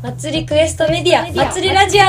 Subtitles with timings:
[0.00, 2.02] 祭りクエストメディア祭りラジオ。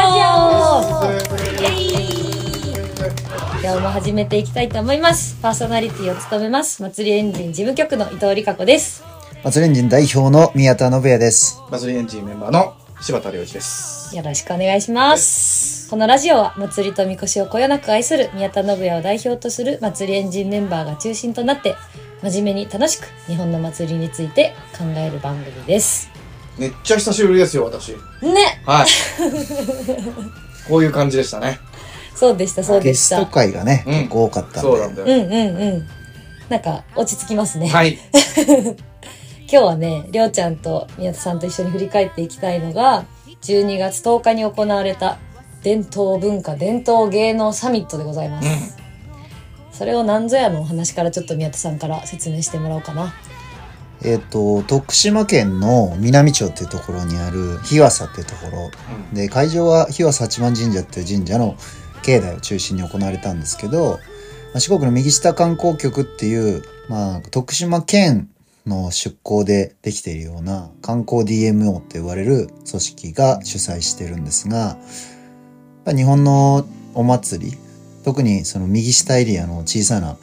[3.64, 5.40] 今日も始めていきたいと思います。
[5.42, 6.84] パーソナリティを務めます。
[6.84, 9.04] 祭りエンジン事務局の伊藤理香子です。
[9.44, 11.60] 祭りエンジン代表の宮田信也です。
[11.72, 14.16] バズリエンジンメンバーの柴田良一です。
[14.16, 15.90] よろしくお願いします。
[15.90, 21.76] このラジオは祭りとみこしをこよなく愛する宮田信也を代表とする祭りエンジンメンバーが中心となって
[22.22, 26.19] 真面目に楽しく日本の祭りについて考える番組です
[26.60, 27.94] めっちゃ久しぶりですよ、私。
[28.22, 28.88] ねはい。
[30.68, 31.60] こういう感じでしたね。
[32.14, 34.60] そうでしたそうゲストでした会がね、うん結構多かったんで。
[34.60, 35.08] そうなんだよ。
[35.08, 35.88] うんうんうん
[36.50, 38.00] なんか落ち着きますね、はい。
[39.52, 43.06] 今日はねりょうちゃんと宮田さんと一緒に振り返っていきたいのが
[43.42, 45.18] 12月10日に行われた
[45.64, 48.78] 伝統文化伝統芸能サミットでございます、
[49.72, 53.14] それを何ぞやのお話からちょっと宮田さんから説明してもらおうかな
[54.02, 58.72] えっ、と、徳島県の南町っていうところにある日和佐っていうところ。
[59.14, 61.56] で、会場は日和佐八幡神社っていう神社の
[62.02, 64.00] 境内を中心に行われたんですけど、
[64.54, 68.30] まあ四国の右下観光局っていう、まあ、徳島県
[68.66, 74.78] の出向でできているような観光 DMO って言われる組織が主催してるんですが、
[75.86, 77.58] 日本のお祭り、
[78.06, 80.18] 特にその右下エリアの小さな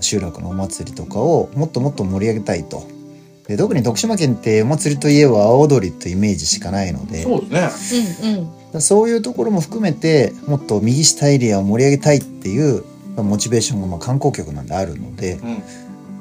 [0.00, 2.95] 集落のお祭りとかをもっともっと盛り上げたいと。
[3.48, 8.30] で特に徳島県ってお祭りといえば阿波踊りというイメージしかないのでそうですね。
[8.30, 15.62] うんうんそういうところも含めてもっと右下エリアを盛り上げたいっていうまあモチベーションがまあ観光局なんであるのでうん。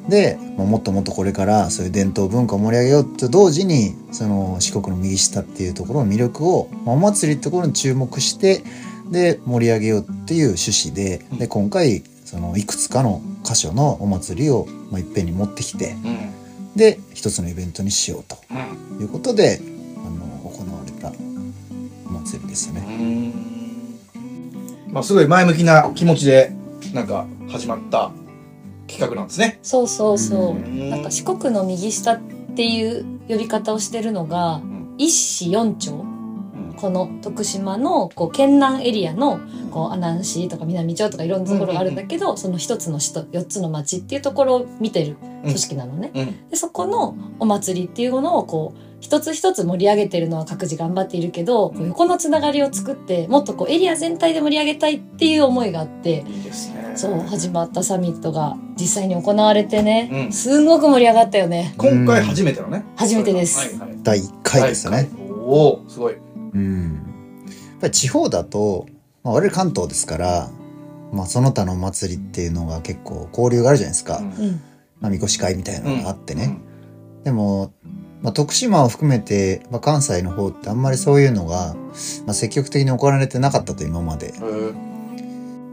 [0.09, 8.64] で、まあ、もっともっとこれからそういう伝統文化を盛り上げようと同時にその四国の右下っていうところの魅力を、まあお祭りってところに注目して
[9.12, 16.34] で盛り上げようっていう趣旨でで今回そのいくつかの箇所のお祭りをまあいっぺんに持ってきてうん。
[16.76, 19.02] で一つのイベントにしようとうん。
[19.02, 19.62] いうことで
[19.98, 21.12] あの行われた
[22.08, 22.82] お祭りですうね。
[22.82, 23.34] ん。
[24.92, 26.54] まあ、すごい前向きな気持ちで、
[26.94, 28.11] なんか、始まった
[28.88, 29.60] 企画なんですね。
[29.61, 32.20] そうそうそう、うんなんか四国の右下っ
[32.55, 36.73] ていう呼び方をしてるのがん一市四町うん。
[36.78, 39.39] この徳島のこう県南エリアの
[39.72, 46.11] こう阿南市とか南町とかいろんなところがあるんだけど、その一つの市と四つの町っていうところを見てる組織なのね。
[46.14, 46.50] うん。
[46.50, 56.94] でそこのお祭りっていうものをこう一つ一つ盛り上げてるのは各自頑張っているけど、こう横のつながりを作ってもっとこうエリア全体で盛り上げたいっていう思いがあっていいですね。
[56.95, 61.76] そう始まったサミットが実際に行われてね、うんすんごく盛り上がったよね。
[61.78, 62.84] 今回初めてのね。
[62.95, 63.98] 初めてですはいはい。
[64.02, 65.10] 第1回ですね。
[65.45, 66.16] おおすごい。
[66.54, 66.94] うん。
[67.45, 68.88] やっぱり地方だと、
[69.23, 70.50] まあ、我々関東ですから、
[71.11, 74.17] まあ、その他のお祭りっていうのが結構交流があるじゃないですか。
[74.17, 74.61] うんうん
[75.02, 76.60] まあ、みこし会みたいなのがあってね。
[76.60, 76.76] うん
[77.26, 77.73] でも、
[78.22, 81.76] まあ、徳島を含めて、まあ、関西の方ってあんまりそういうのが、
[82.26, 84.34] まあ、積極的に行われてなかったと今まで。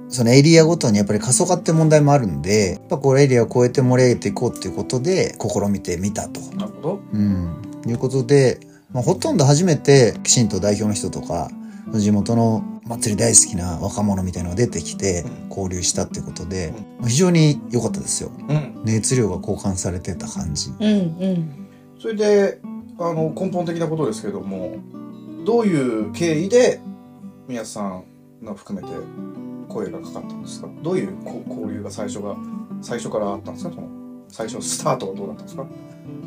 [0.08, 6.40] そのエリアごとにやっぱり過疎化って問題もあるんで、やっぱこうエリアを超えて盛り上げていこうっていうことで試みてみたと。
[6.56, 7.00] なるほど。
[7.12, 7.56] うん。
[7.86, 8.60] いうことで、
[8.92, 11.50] まあ、ほとんど初めてきちんと代表の人とか、
[11.94, 12.62] 地元の
[12.98, 18.30] 祭り大好きな若者みたいなのが出てきてうん交流したっていうことで、まあ非常に良かったですよ。
[18.48, 18.82] うん。
[18.84, 20.70] 熱量が交換されてた感じ。
[20.80, 20.92] うんう
[21.28, 21.68] ん
[22.00, 22.60] それで、
[22.98, 24.76] あの、根本的なことですけども、
[25.46, 26.80] どういう経緯で、
[27.46, 28.04] 宮さん
[28.42, 28.92] が含めて
[29.68, 30.68] 声がかかったんですか？
[30.82, 32.36] どういうこ交流が最初が、
[32.80, 33.72] 最初からあったんですか？
[33.74, 33.88] その、
[34.28, 35.66] 最初、スタートはどうだったんですか？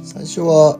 [0.01, 0.79] 最初は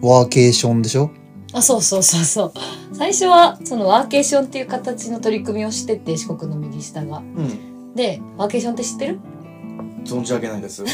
[0.00, 1.10] ワーケーションでしょ？
[1.56, 2.52] あそうそうそうそう。
[2.92, 7.18] 最初はそのワーケーションっていう形の取り組みをしてて四国の右下が。
[7.18, 7.94] うん。
[7.94, 9.20] でワーケーションって知ってる？
[10.04, 10.84] 存じ上げないです。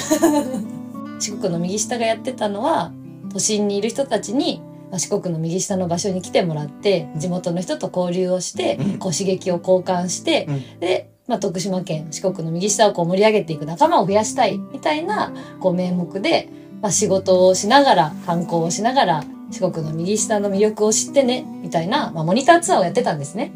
[1.18, 2.92] 四国の右下がやってたのは
[3.32, 8.98] 都心にいる人たちにまあ四国の右下の場所に来てもらって地元の人と交流をしてうん。
[8.98, 10.78] こう刺激を交換してうん。
[10.78, 16.48] で、まあ、徳島県四国の右下をこう盛り上げていく仲間を増やしたいみたいなこう名目で、
[16.80, 23.52] まあ、仕事をしながら観光をしながら四国の右下の魅力を知ってねみたいな、まあ、モニターツアーをやってたんですね。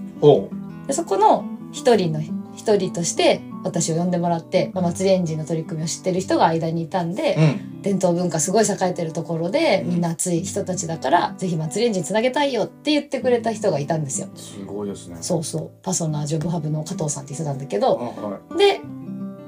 [0.87, 7.83] でそこの一人の一人として私を呼んでもらって、まあ、祭りエンジンの取り組みを知ってる人が間にいたんで、うん。
[7.83, 14.29] 伝統文化すごい栄えてるところでうんみんな熱い人たちだから、ぜひ祭りエンジンつなげたいよって言ってくれた人がいたんですよ。
[14.35, 15.19] すごいですね。
[15.21, 18.81] そうそうパソナージョブハブの加藤さんって人なんだけあどはで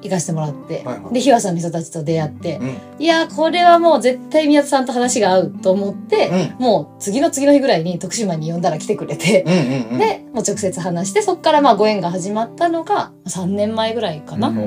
[0.03, 2.77] 行かせてもらって、はいはいで日和さんの人たちと出会ってい。、うん。
[2.99, 9.99] いやーこれはもう絶対宮田さんと話が合うと思って、もう次の次の日ぐらいに徳島に呼んだら来てくれて、うんうんうん。
[9.99, 14.49] で、もう直接話して、そこからまあご縁が始まったのが3年前ぐらいかな。
[14.49, 14.65] ううんんう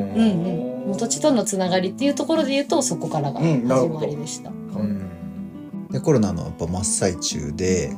[0.85, 0.87] ん。
[0.87, 4.51] もう土地とのつながりっていうところで言うと、そこからが始まりでした。
[5.91, 7.93] でコロナのやっぱ真っ最中で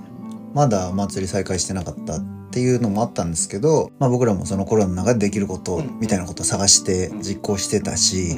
[0.54, 2.20] まだお祭り再開してなかった
[2.54, 6.00] っていうのもあったんですけど、まあ、僕らもそのコロナの中でできることうん。
[6.00, 8.38] みたいなことを探して実行してたし、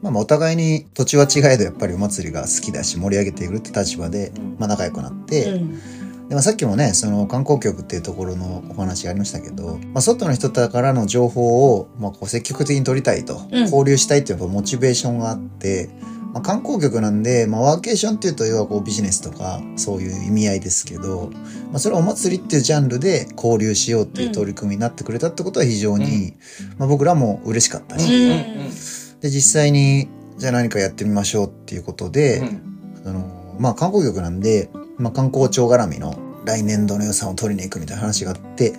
[0.00, 6.28] まあ、まあお互いに土地は違えどやっぱりお祭りが好きだし盛り上げていくって立場で、まあ、仲良くなって、うん。
[6.30, 13.60] でまあ、さっきもねその観光局っていうところのお話ありましたけど、まあ、外の人からの情報を、まあ、こう積極的に取りたいと、うん。
[13.64, 15.90] 交流したいっていうやっぱモチベーションがあって、
[16.32, 21.30] まあ、観光局なんで、まあ、ワーケーションっていうと要はこうビジネスとかそういう意味合いですけど、
[21.70, 26.34] まあ、それはお祭りっていうジャンルで交流しようっていう取り組みになってくれたってことは非常に、
[26.78, 29.20] まあ、僕らも嬉しかったし、うん。
[29.20, 30.08] で実際に
[30.38, 32.62] じゃあ何かやってみましょうっていうことで、うん。
[33.04, 38.74] あのまあ観光局なんで、まあ、観光庁絡みの来年度の予算を取りに行くみたいな話があって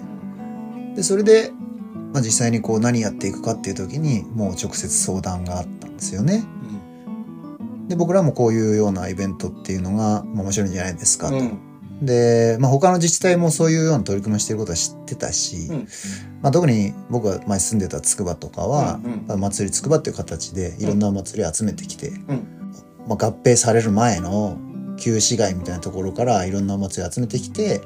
[0.96, 1.52] でそれで、
[2.14, 6.44] まあ、実際にこう何やっていくかっていう時にもう直接相談があったんですよね。
[7.88, 11.38] で僕らもこういうようなイベントっていうのが、まあ、面白いんじゃないですかと。
[11.38, 11.60] うん。
[12.02, 15.88] で、まあ、他の自治体もそういうような取り組みをしていることは知ってたし、うん。
[16.42, 22.18] まあ、特に僕が前住んでたつくばとかは、うんうんまあ祭りつくばっていう形でいろんなお祭りを集めてきて、ん。
[23.08, 24.58] まあ、合併される前の
[24.98, 27.82] 旧市街みたいなところからいろんなお祭りを集めてきて、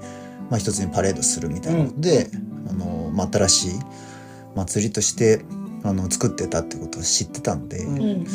[0.49, 2.29] まあ、一つにパレードするみたいなことで、
[2.69, 3.71] あのまあ、新しい
[4.55, 5.41] 祭りとして
[5.83, 7.97] あの作ってたってことを知ってたんで、うん。
[7.97, 8.27] うんうん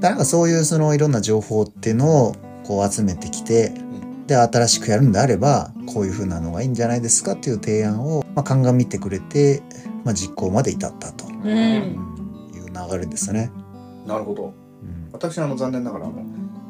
[0.00, 3.72] だからなんかそういうそのいろんな情報っていうのをこう集めてきて、
[4.26, 9.62] で新しくやるんであればこういう風なのがいいんじゃないですかっていう提案を、まあ、鑑みてくれて、
[10.04, 11.48] まあ、実行まで至ったとうん。
[11.48, 13.50] いう流れですね。
[14.06, 14.44] なるほど。
[14.44, 14.48] う
[14.84, 15.08] ん。
[15.12, 16.22] 私あの残念ながらあの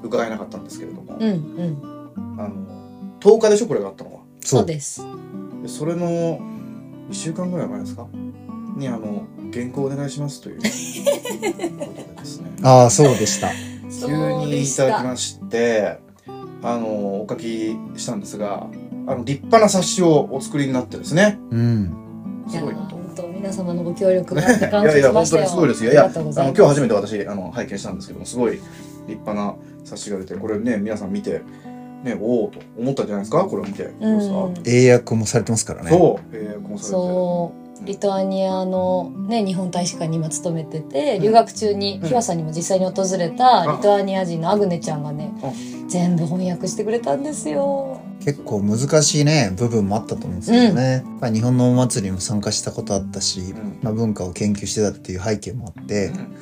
[0.05, 2.41] 伺えなかったんですけれども、うんうん。
[2.41, 4.21] あの10日でしょこれがあったのは。
[4.41, 4.67] そう。
[4.67, 5.03] です。
[5.63, 6.07] でそれの
[7.11, 8.07] 1週間ぐらい前ですか？
[8.77, 13.49] にあの原稿お願いしますということでですね ああそうでした。
[14.06, 14.15] 急
[14.47, 15.99] にいただきまして
[16.62, 16.87] あの
[17.23, 18.67] お書きしたんですが
[19.06, 21.93] あの立派な冊子をお作りになってですねうん。
[22.49, 22.97] いやすごいなと。
[22.97, 25.93] 本当皆様のご協力があってい感やいや本当謝しましたよにすごいですよ。
[25.93, 28.62] いやあの今日初めて私あの拝見したんですけどもすごい立
[29.09, 29.55] 派な
[29.85, 31.41] 冊子が出てこれね皆さん見て
[32.05, 33.45] ねおおと思ったんじゃないですか？
[33.45, 33.91] これを見て。
[34.00, 35.91] うん英訳もされてますからかね。
[35.91, 42.09] そうえー、このされてそうリトアニアの、ね、日本大使館に今勤めてて、留学中にうん。
[42.09, 45.53] 日和さんにも実際に訪れたリトアニア人のアグネちゃんがねあ。
[45.89, 48.01] 全部翻訳してくれたんですよ。
[48.25, 53.79] 結構難しいね部分もあったと思うんですけどね、やっぱり日本のお祭りにも参加したことあったし、ん。
[53.83, 56.37] まあ、文化を研究してたっていう背景もあって、うん。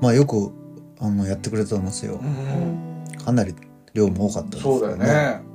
[0.00, 0.52] まあよく
[0.98, 2.20] あのやってくれたと思いますよ。
[2.20, 2.24] う。
[2.24, 3.16] ん。
[3.24, 3.54] かなり
[3.94, 5.49] 量も多かったですそうだよね。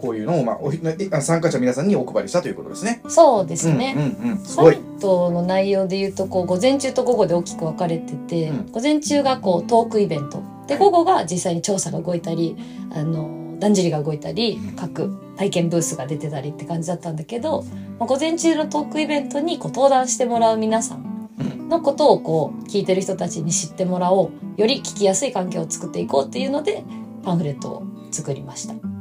[0.00, 0.72] こういうのを、まあ、お
[1.20, 3.02] 参加者皆さんにお配りしたということですね。
[3.08, 3.94] そうですね。
[3.96, 4.44] うんうんうん。
[4.44, 12.56] サミットの内容で言うとこう午前中と午後で大きく分かれてて、うん午前中がこうトークイベントで午後が実際に調査が動いたり
[12.92, 17.62] あのだんじりが動いたり各体験ブースが出てたりって感じだったんだけど、
[17.98, 21.28] まあ、午前中のトークイベントにこう登壇してもらう皆さん
[21.68, 24.30] のことをこう聞いてる人たちに知ってもらおう
[24.60, 26.84] より聞きやすい環境を作っていこうっていうので
[27.22, 28.99] パンフレットを作りました。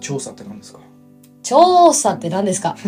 [0.00, 0.80] 調査って何ですか？
[1.42, 2.76] 調査って何ですか？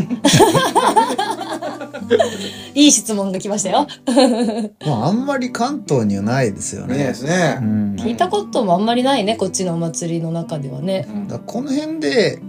[2.74, 3.86] いい質問が来ましたよ。
[4.86, 7.04] まああんまり関東にはないですよねね。
[7.04, 7.64] ですねう。
[7.64, 11.06] ん、だか聞いたこともあんまりないねこっちのお祭りの中ではね。
[11.12, 12.40] うんらこの辺で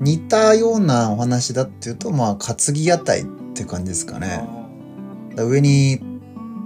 [0.00, 4.28] 似たようなお話だっていうとまあ担ぎ屋台って感じですかね。
[4.28, 6.00] だから上に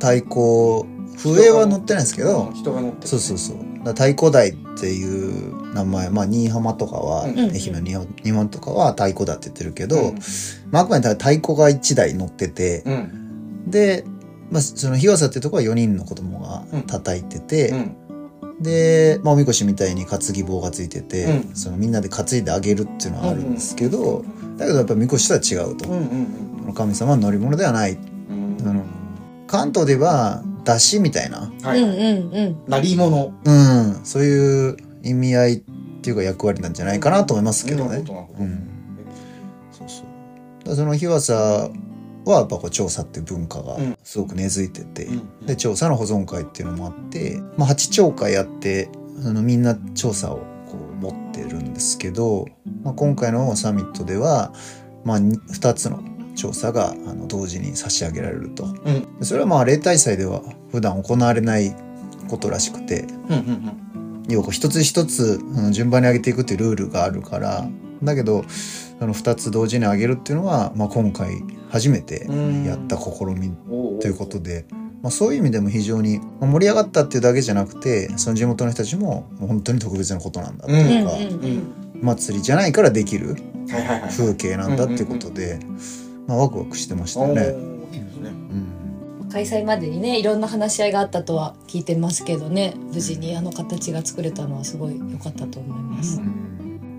[0.01, 0.85] 太鼓
[1.17, 3.57] 笛は乗ってないんですけど、人が乗ってるそうそうそう。
[3.85, 7.39] 太鼓台っていう名前、まあ、新居浜とかは、うん。
[7.39, 10.19] 愛媛の新居浜とかは太鼓だって言ってるけど、うん。
[10.71, 13.71] まあ、あくまで太鼓が1台乗ってて、うん。
[13.71, 14.05] で、
[14.51, 17.97] まあ、その日和佐っていうところは4人の子供が叩いてて、うん。
[18.61, 21.55] で、まあ、おみこしみたいに担ぎ棒がついてて、うん。
[21.55, 24.25] そのみんなで担いであげるっていうのはあるんですけど、
[24.57, 25.89] だけどやっぱみこしとは違うと。
[25.89, 26.27] うんうん
[26.73, 27.95] 神様は乗り物ではない。
[27.95, 28.57] うん。
[28.65, 28.85] あの
[29.49, 31.83] 関東では出汁みたいな、はい。
[31.83, 32.57] うんうんうん。
[32.69, 33.33] 鳴り物。
[33.45, 35.63] うん、そういう意味合いっ
[36.03, 37.99] ていうか役割なんじゃないかなと思いますけどね。
[37.99, 38.05] うん、
[39.71, 40.65] そうそう。
[40.65, 41.71] だその日和佐は
[42.27, 43.97] やっぱこう調査っていう文化がうん。
[44.03, 45.47] すごく根付いてて、うん。
[45.47, 48.91] で調査の保存会っていうのもあって、まあ、八町会やって
[49.25, 52.47] あのみんな調査をこう持ってるんですけど、
[52.83, 54.53] まあ、今回のサミットでは、
[55.05, 56.03] まあ、に2つの
[56.37, 59.19] 調査があの同時に差し上げられると、ん。
[59.19, 61.75] でそれはまあ例大祭では普段行われない
[62.29, 63.90] ことらしくてうんうん
[64.33, 67.69] 要は一つ一つうん順番に上げていくっていうルールがあるから
[68.03, 68.45] だけど
[68.99, 72.65] その2つ同時に上げるっていうのは、まあ、今回初めてうん。
[72.65, 73.53] やった試み
[74.01, 74.67] ということで、
[75.03, 81.21] まあ、そういう意味でも非常にまあ盛り上がったっていうだけじゃなくてその地元の人たちももう本当に特別なことなんだっていうか、うん。
[81.21, 83.37] うんうん祭りじゃないからできる
[84.09, 85.61] 風景なんだってことで、
[86.27, 87.70] まあ、ワクワクしてましたおよね。
[89.33, 92.75] 開催までにねいろんな話し合いがあったとは聞いてますけどね。
[92.93, 96.21] 無事にあの形が作れたのはすごい良かったと思います。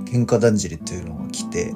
[0.06, 1.74] 喧嘩だんじりっていうのが来て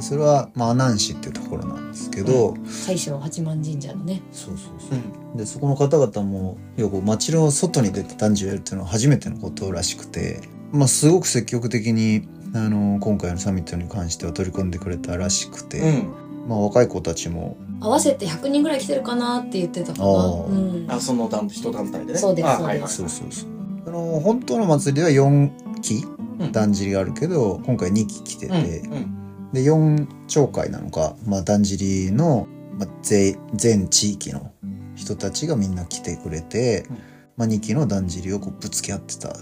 [0.00, 2.54] それは、まあ、阿南市っていうところなんですけど、
[2.86, 4.22] 大正八幡神社のね。
[4.32, 5.38] そうそうそう。
[5.38, 10.40] でそこの方々もよく町の外に出てだんじりをやるっていうのは初めてのことらしくて、
[10.72, 20.06] まあ、すごく積極的にあの今回のサミットに関しては取り組んでくれたらしくて、うんまあ、若い子たちも合わせて100人ぐらい来てるかなって言ってたかな。
[20.06, 20.86] うん。
[20.88, 23.48] あその団一団体でねそうですあそうですはいはいそうそうそう
[23.86, 26.04] あの本当の祭りでは4期
[26.40, 29.18] うんだんじりがあるけど今回2期来てて、うんうん
[29.52, 34.50] で4町会なのか、まあ、だんじりの、まあ、全全地域の
[34.94, 36.96] 人たちがみんな来てくれて、うん
[37.36, 39.36] まあ、2期のだんじりをこうぶつけ合ってた。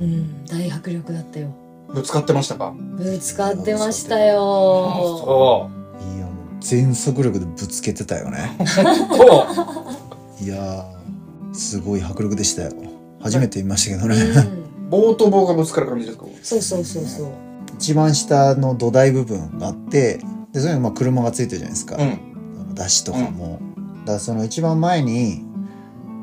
[0.00, 0.44] うん。
[0.46, 1.54] 大迫力だったよ。
[1.88, 2.74] ぶつかってましたか？
[2.76, 5.70] ぶつかってましたよ。
[6.60, 8.56] 全速力でぶつけてたよね。
[8.60, 12.72] うそういやーすごい迫力でしたよ。
[13.20, 14.24] 初めて見ましたけどうね。
[14.40, 14.90] ん。
[14.90, 16.24] 棒と棒がぶつかる感じですか？
[16.42, 17.32] そうそうそうそう。
[17.76, 20.20] 一番下の土台部分があって
[20.52, 21.96] でそれにまあ車がついてるじゃないですか。
[21.96, 23.60] うんあの出汁とかも。
[24.00, 25.44] だからその一番前に、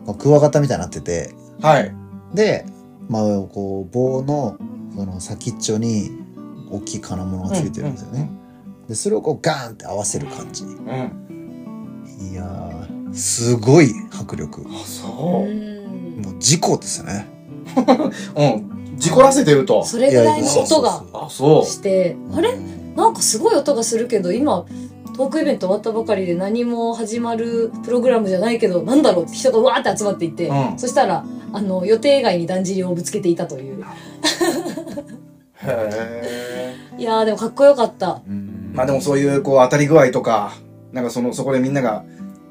[0.05, 1.95] まあ、クワガタみたいになっててはい
[2.33, 2.65] で、
[3.09, 4.57] まあ、こう棒の
[4.95, 6.11] その先っちょに
[6.71, 8.31] 大きい金物がついてるんですよね。
[8.87, 10.63] でそれをこうガーンって合わせる感じ。
[10.63, 11.25] うんうん
[12.31, 14.65] いやーすごい迫力。
[14.67, 16.21] あうそうん。
[16.21, 17.27] もう事故ですね。
[18.35, 22.57] うん事故らせてるとそれぐらいの音があそうして、あれ？
[22.95, 24.65] なんかすごい音がするけど、今、
[25.17, 33.81] トークイベント終わったばかりで何も始まるプログラムじゃないけど、なんだろうって人がうわーって集まっていて、うんそしたら、あの、予定外にだんじりをぶつけていたという。
[33.81, 33.85] へ
[35.67, 38.21] えいやーでもかっこよかった。
[38.27, 38.44] うん
[38.75, 40.53] まあでもそういうこう当たり具合とか
[40.91, 42.03] なんかそのそこでみんなが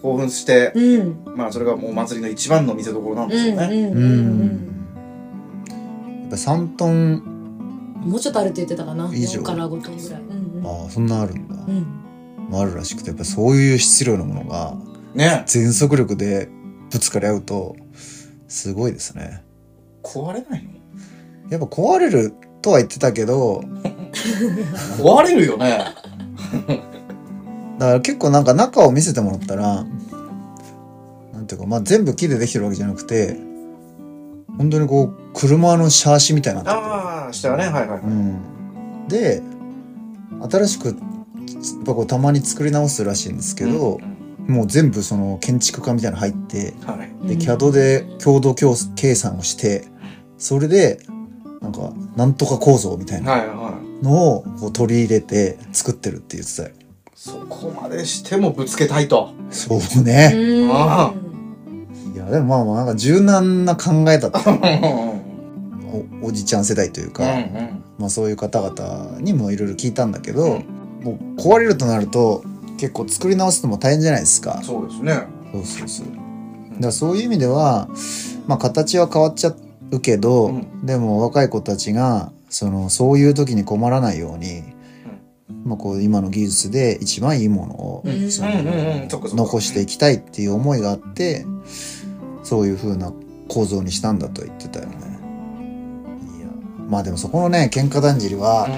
[0.03, 1.23] 興奮してうん。
[1.37, 4.11] まあそれがもうお祭りの一番の見せ所なんうですよねんうんうんうう
[4.45, 6.21] ん。
[6.23, 9.11] やっぱ3トンもうちょっとあるって言ってたかな。
[9.15, 10.21] 以上4から5トンぐらい。
[10.21, 10.67] うんうん。
[10.67, 11.87] ああそんなあるんだ、うん。
[12.51, 14.75] まああるらしくてやっぱそういう質量のものが
[15.15, 16.49] ね全速力で
[16.91, 17.77] ぶつかり合うと
[18.49, 19.43] すごいですね
[20.03, 20.71] 壊れないの？
[21.51, 23.63] やっぱ壊れるとは言ってたけど
[24.99, 25.81] 壊れるよね
[27.79, 29.85] だから結構なんか中を見せてもらったら
[31.33, 33.37] なんていうかまあ全部木でできてるわけじゃなくて
[34.57, 37.65] 本当にこう車のシャーシみたいになああしたよね。
[37.65, 38.39] はいはい、うん、
[39.09, 39.43] で
[40.51, 40.97] 新しくやっ
[41.85, 44.15] ぱこうたまに作り直すらしいんですけど、うん
[44.47, 47.29] もう全部その建築家みたいなの入ってはい。
[47.29, 49.87] でうん CAD で共同計計算をして
[50.37, 51.01] それで
[51.61, 53.33] なんかなんとか構造みたいな。
[53.33, 53.57] はいはい
[54.05, 56.71] のをこう取り入れて作ってるって言ってたよ。
[57.15, 60.33] そこまでしてもぶつけたいとそうね。
[60.35, 60.71] うん。
[60.73, 61.13] あ
[62.15, 67.25] いやでもまあまあなんか柔軟な考えだったうんうんおおじちゃん世代というか、
[67.99, 70.61] まあそういう方々にもいろいろ聞いたんだけど、
[71.03, 72.45] もう壊れるとなると
[72.79, 74.61] 結構作り直すのも大変じゃないですか。
[74.63, 76.07] そうですねそうそうそう。
[76.07, 77.89] だからそういう意味では、
[78.47, 79.55] まあ形は変わっちゃ
[79.91, 84.63] うけど、うんでも若い子たちが、その、そういう時に困らないように、
[85.65, 88.31] まあこう今の技術で一番いいものを、うん。
[88.31, 88.51] その
[89.35, 91.45] 残していきたいっていう思いがあって、
[92.45, 93.13] そういう風な
[93.49, 94.95] 構造にしたんだと言ってたよね。
[96.89, 98.69] まあでもそこのね、喧嘩だんじりは、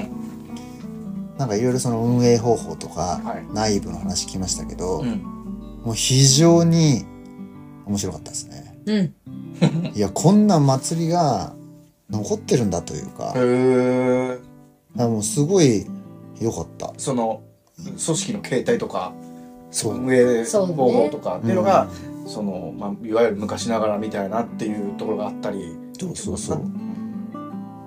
[1.36, 3.54] なんかいろいろその運営方法とか、はい。
[3.54, 5.22] 内部の話聞きましたけど、うん。
[5.84, 7.04] もう非常に
[7.84, 8.80] 面白かったですね。
[8.86, 9.92] うん。
[9.94, 11.55] いや、こんな祭りが
[12.10, 14.38] 残ってるんだというか、へえ
[14.98, 15.86] あもうすごい
[16.40, 16.92] 良かった。
[16.96, 17.42] その
[17.84, 19.12] 組織の形態とか
[19.70, 19.96] そう。
[19.96, 21.88] 運営方法とかっていうのが、
[22.26, 26.62] その、まあ、いわゆる昔ながらみたいなっていうところがあったりそうそうそう。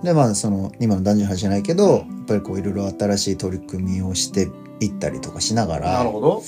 [0.04, 4.50] で、まあ、その、今の男女の話じゃないけど、やっぱりこう、いろいろ新しい取り組みをして
[4.80, 6.44] いったりとかしながら、なるほど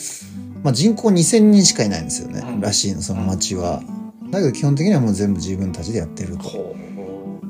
[0.63, 3.81] まあ人口2000人しかいないんですよね、うんらしいの、その町は。
[4.29, 6.43] だけど基本的にはもう全部自分たちでやってると。
[6.43, 6.75] ほ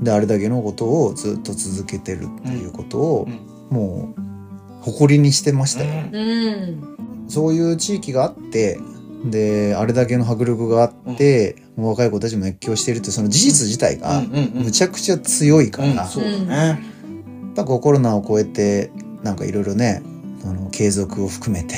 [0.02, 3.28] で、あれだけのことをずっと続けてるっていうことを、
[3.70, 3.78] うん。
[3.78, 4.22] もう、
[4.82, 5.92] 誇りにしてましたよ。
[7.28, 8.80] そういう地域があって、
[9.26, 16.30] で、あれだけの迫力があって、もう若い子たちも熱狂しているって、その事実自体が、むちゃくちゃ強いから、そうだ
[16.76, 16.84] ね、
[17.56, 18.92] ぱこうコロナを超えて、
[19.24, 20.02] なんかいろいろね、
[20.44, 21.76] あの、継続を含めて、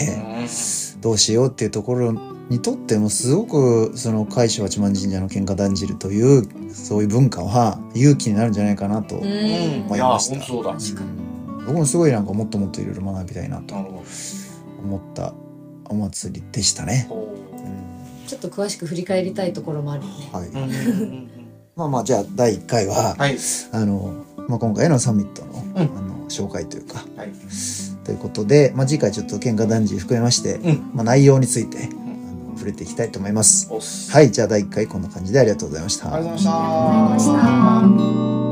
[1.01, 2.13] どうしようっていうところ
[2.50, 9.16] にとってもすごくその海珠八幡神社の喧嘩だんじるというそういう文化は勇気になるんじゃないかなと。
[9.16, 9.24] うん。
[9.24, 10.36] うん思いました。
[10.36, 10.72] 本当そうだ。
[10.72, 11.34] うん
[11.66, 15.34] 僕もすごいなんかもっともっといろいろ学びたいなと思った
[15.86, 17.08] お祭りでしたね。
[17.10, 17.20] どう。
[17.22, 18.28] ん。
[18.28, 20.30] ちょっと詳しく振り返りたいところもあるよね。
[20.32, 20.48] はい。
[20.48, 20.70] うんうんう
[21.06, 21.30] ん
[21.76, 23.38] まあまあじゃあ第1回は、はい。
[23.72, 24.14] あの、
[24.48, 25.98] まあ、今回のサミットの,、ん。
[25.98, 27.04] あの紹介というか。
[27.16, 27.32] はい。
[28.04, 30.92] ということで、まあ、次回ちょっと喧嘩男児含めまして、うん。
[30.94, 31.90] まあ、内容について、
[32.63, 33.70] 触れていきたいと思います。
[34.12, 35.39] はい、じゃあ第1回こんな感じで。
[35.39, 38.43] ありがとうございましたありがとうございました。